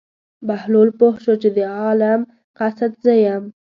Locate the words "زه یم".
3.03-3.43